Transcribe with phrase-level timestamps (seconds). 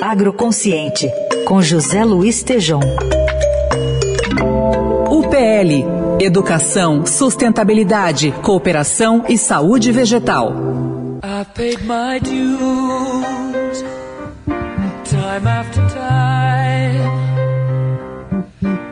[0.00, 1.10] Agroconsciente,
[1.46, 2.80] com José Luiz Tejom.
[5.10, 10.52] UPL Educação, Sustentabilidade, Cooperação e Saúde Vegetal.
[11.22, 13.84] I paid my dues,
[15.04, 17.10] time after time.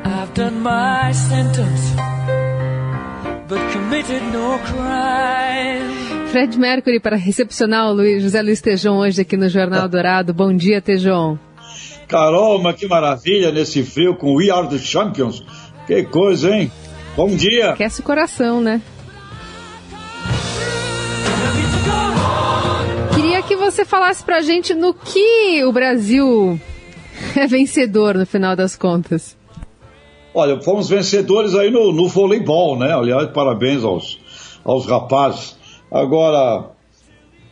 [0.04, 1.94] I've done my sentence,
[3.48, 6.01] but committed no crime.
[6.32, 10.32] Fred Mercury para recepcionar o Luiz, José Luiz Tejon hoje aqui no Jornal Dourado.
[10.32, 11.36] Bom dia, Tejon.
[12.08, 15.44] Carol, mas que maravilha nesse frio com We Are the Champions.
[15.86, 16.72] Que coisa, hein?
[17.14, 17.72] Bom dia.
[17.72, 18.80] Aquece o coração, né?
[23.14, 26.58] Queria que você falasse pra gente no que o Brasil
[27.36, 29.36] é vencedor no final das contas.
[30.32, 32.90] Olha, fomos vencedores aí no, no voleibol, né?
[32.90, 34.18] Aliás, parabéns aos,
[34.64, 35.60] aos rapazes.
[35.92, 36.70] Agora,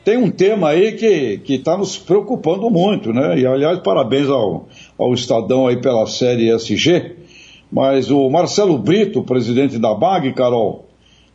[0.02, 3.38] tem um tema aí que está nos preocupando muito, né?
[3.38, 4.66] E, aliás, parabéns ao,
[4.98, 7.16] ao Estadão aí pela série SG,
[7.70, 10.86] mas o Marcelo Brito, presidente da BAG, Carol,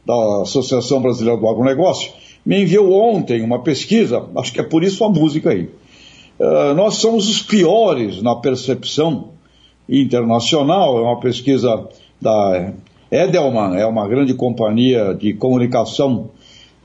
[0.04, 2.12] da Associação Brasileira do Agronegócio,
[2.44, 5.70] me enviou ontem uma pesquisa, acho que é por isso a música aí.
[6.40, 9.30] Uh, nós somos os piores na percepção
[9.88, 11.88] internacional, é uma pesquisa
[12.20, 12.74] da
[13.12, 16.32] Edelman, é uma grande companhia de comunicação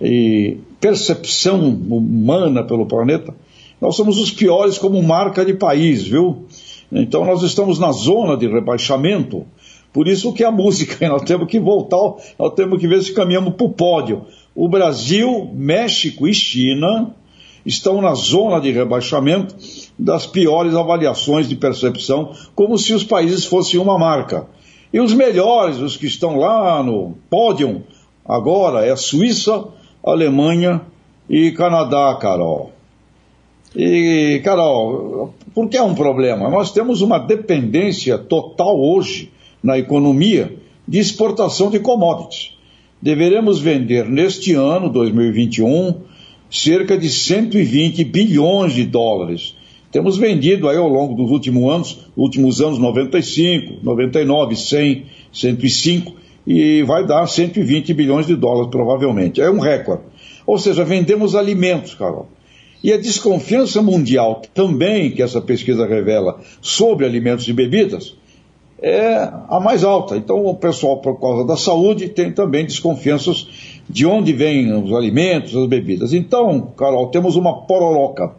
[0.01, 3.35] e percepção humana pelo planeta.
[3.81, 6.47] Nós somos os piores como marca de país, viu?
[6.93, 9.47] Então nós estamos na zona de rebaixamento.
[9.93, 13.55] Por isso que a música, nós temos que voltar, nós temos que ver se caminhamos
[13.55, 14.27] para o pódio.
[14.55, 17.15] O Brasil, México e China
[17.65, 19.55] estão na zona de rebaixamento
[19.99, 24.47] das piores avaliações de percepção, como se os países fossem uma marca.
[24.93, 27.85] E os melhores, os que estão lá no pódio,
[28.25, 29.65] agora é Suíça,
[30.03, 30.83] Alemanha
[31.29, 32.73] e Canadá, Carol.
[33.75, 36.51] E, Carol, por que é um problema?
[36.51, 39.31] Nós temos uma dependência total hoje
[39.63, 40.57] na economia
[40.89, 42.53] de exportação de commodities.
[43.01, 45.95] Deveremos vender neste ano, 2021,
[46.51, 49.55] cerca de 120 bilhões de dólares.
[49.93, 56.13] Temos vendido aí ao longo dos últimos anos, últimos anos 95, 99, 100, 105
[56.53, 59.41] e vai dar 120 bilhões de dólares provavelmente.
[59.41, 60.03] É um recorde.
[60.45, 62.27] Ou seja, vendemos alimentos, Carol.
[62.83, 68.17] E a desconfiança mundial também, que essa pesquisa revela, sobre alimentos e bebidas,
[68.83, 70.17] é a mais alta.
[70.17, 73.47] Então, o pessoal, por causa da saúde, tem também desconfianças
[73.89, 76.13] de onde vêm os alimentos, as bebidas.
[76.13, 78.35] Então, Carol, temos uma pororoca.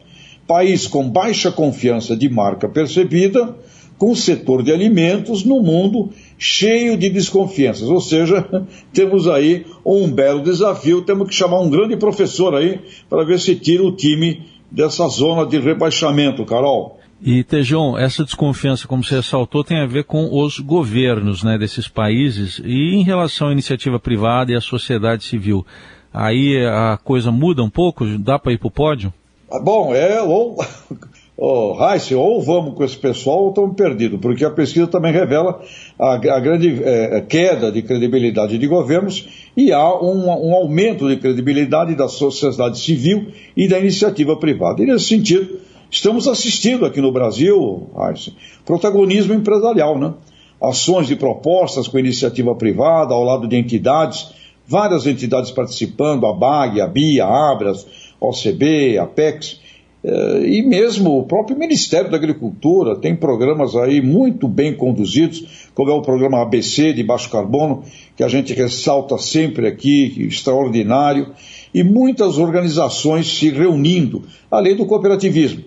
[0.45, 3.55] País com baixa confiança de marca percebida,
[3.97, 6.09] com o setor de alimentos no mundo
[6.41, 7.87] cheio de desconfianças.
[7.87, 8.49] Ou seja,
[8.91, 13.55] temos aí um belo desafio, temos que chamar um grande professor aí para ver se
[13.55, 16.99] tira o time dessa zona de rebaixamento, Carol.
[17.21, 21.87] E, Tejon, essa desconfiança, como você ressaltou, tem a ver com os governos né, desses
[21.87, 25.63] países e em relação à iniciativa privada e à sociedade civil.
[26.11, 28.03] Aí a coisa muda um pouco?
[28.17, 29.13] Dá para ir para o pódio?
[29.51, 30.57] Ah, bom, é, ou
[31.43, 35.59] oh, ou vamos com esse pessoal ou estamos perdidos, porque a pesquisa também revela
[35.97, 41.17] a, a grande é, queda de credibilidade de governos e há um, um, aumento de
[41.17, 44.83] credibilidade da sociedade civil e da iniciativa privada.
[44.83, 45.59] E nesse sentido,
[45.89, 50.13] estamos assistindo aqui no Brasil, Heisse, protagonismo empresarial, né?
[50.61, 54.31] Ações e propostas com iniciativa privada, ao lado de entidades,
[54.67, 57.87] várias entidades participando, a BAG, a BIA, a Abras,
[58.21, 59.59] a OCB, a PEX,
[60.03, 65.93] e mesmo o próprio Ministério da Agricultura tem programas aí muito bem conduzidos, como é
[65.93, 67.83] o programa ABC de baixo carbono,
[68.15, 71.27] que a gente ressalta sempre aqui, extraordinário,
[71.73, 75.63] e muitas organizações se reunindo, além do cooperativismo,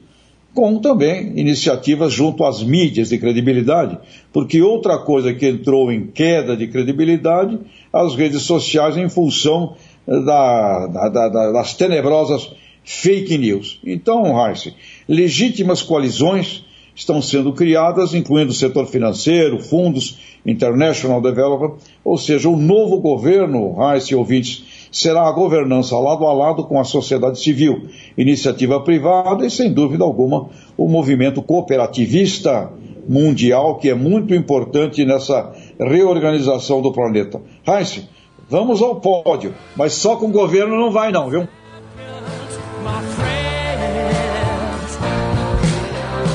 [0.52, 3.98] com também iniciativas junto às mídias de credibilidade,
[4.32, 7.58] porque outra coisa que entrou em queda de credibilidade,
[7.92, 12.52] as redes sociais em função da, da, da, das tenebrosas
[12.84, 13.80] fake news.
[13.84, 14.74] Então, Heise,
[15.08, 16.64] legítimas coalizões
[16.94, 23.76] estão sendo criadas, incluindo o setor financeiro, fundos, International Development, ou seja, o novo governo,
[23.82, 29.44] Heise e ouvintes, será a governança lado a lado com a sociedade civil, iniciativa privada
[29.44, 32.70] e, sem dúvida alguma, o movimento cooperativista
[33.08, 37.40] mundial, que é muito importante nessa reorganização do planeta.
[37.66, 38.06] Heinz,
[38.48, 41.48] vamos ao pódio, mas só com o governo não vai não, viu?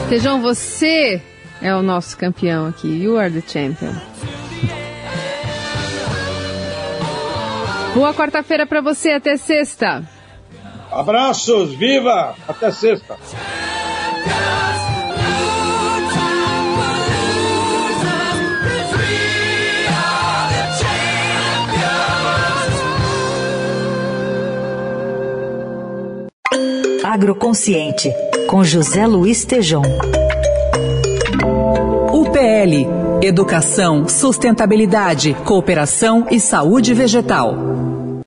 [0.10, 1.22] Tejão, você
[1.62, 2.88] é o nosso campeão aqui.
[2.88, 3.94] You are the champion.
[7.94, 10.04] Boa quarta-feira para você, até sexta.
[10.92, 12.36] Abraços, viva!
[12.48, 13.18] Até sexta.
[27.19, 28.10] Agroconsciente,
[28.48, 29.81] com José Luiz Tejom.
[32.13, 32.88] UPL
[33.21, 37.99] Educação, Sustentabilidade, Cooperação e Saúde Vegetal.